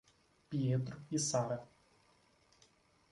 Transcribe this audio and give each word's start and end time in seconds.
Pietro 0.49 0.97
e 1.11 1.19
Sarah 1.19 1.63